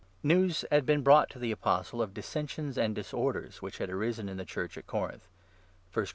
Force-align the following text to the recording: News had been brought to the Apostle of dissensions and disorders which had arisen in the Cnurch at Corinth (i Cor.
News 0.23 0.65
had 0.71 0.83
been 0.87 1.03
brought 1.03 1.29
to 1.29 1.37
the 1.37 1.51
Apostle 1.51 2.01
of 2.01 2.11
dissensions 2.11 2.75
and 2.75 2.95
disorders 2.95 3.61
which 3.61 3.77
had 3.77 3.91
arisen 3.91 4.29
in 4.29 4.37
the 4.37 4.45
Cnurch 4.45 4.75
at 4.75 4.87
Corinth 4.87 5.27
(i 5.91 5.93
Cor. 5.93 6.07